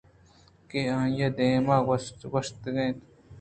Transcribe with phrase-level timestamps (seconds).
[0.69, 1.65] کہ آئی ءَ دائم
[2.31, 2.99] گوٛشتگ اَت